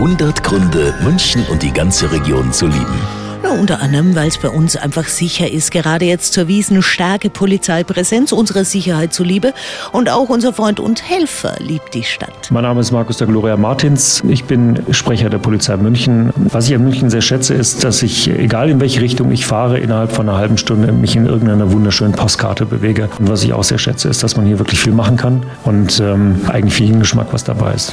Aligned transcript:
100 0.00 0.42
Gründe, 0.42 0.94
München 1.02 1.44
und 1.50 1.62
die 1.62 1.74
ganze 1.74 2.10
Region 2.10 2.54
zu 2.54 2.66
lieben. 2.66 2.98
Ja, 3.44 3.50
unter 3.50 3.82
anderem, 3.82 4.14
weil 4.14 4.28
es 4.28 4.38
bei 4.38 4.48
uns 4.48 4.74
einfach 4.74 5.04
sicher 5.04 5.50
ist, 5.50 5.70
gerade 5.70 6.06
jetzt 6.06 6.32
zur 6.32 6.48
Wiesen 6.48 6.80
starke 6.80 7.28
Polizeipräsenz, 7.28 8.32
unserer 8.32 8.64
Sicherheit 8.64 9.12
zuliebe. 9.12 9.52
Und 9.92 10.08
auch 10.08 10.30
unser 10.30 10.54
Freund 10.54 10.80
und 10.80 11.06
Helfer 11.06 11.56
liebt 11.58 11.92
die 11.92 12.04
Stadt. 12.04 12.50
Mein 12.50 12.62
Name 12.62 12.80
ist 12.80 12.92
Markus 12.92 13.18
der 13.18 13.26
Gloria 13.26 13.58
Martins. 13.58 14.22
Ich 14.26 14.44
bin 14.44 14.82
Sprecher 14.90 15.28
der 15.28 15.36
Polizei 15.36 15.76
München. 15.76 16.32
Was 16.34 16.70
ich 16.70 16.74
an 16.74 16.82
München 16.82 17.10
sehr 17.10 17.20
schätze, 17.20 17.52
ist, 17.52 17.84
dass 17.84 18.02
ich, 18.02 18.26
egal 18.30 18.70
in 18.70 18.80
welche 18.80 19.02
Richtung 19.02 19.30
ich 19.30 19.44
fahre, 19.44 19.80
innerhalb 19.80 20.12
von 20.12 20.26
einer 20.26 20.38
halben 20.38 20.56
Stunde 20.56 20.92
mich 20.92 21.14
in 21.14 21.26
irgendeiner 21.26 21.72
wunderschönen 21.72 22.14
Postkarte 22.14 22.64
bewege. 22.64 23.10
Und 23.18 23.28
was 23.28 23.44
ich 23.44 23.52
auch 23.52 23.64
sehr 23.64 23.76
schätze, 23.76 24.08
ist, 24.08 24.22
dass 24.22 24.34
man 24.34 24.46
hier 24.46 24.58
wirklich 24.58 24.80
viel 24.80 24.94
machen 24.94 25.18
kann 25.18 25.42
und 25.64 26.00
ähm, 26.00 26.40
eigentlich 26.48 26.72
für 26.72 26.84
jeden 26.84 27.00
Geschmack 27.00 27.26
was 27.32 27.44
dabei 27.44 27.74
ist. 27.74 27.92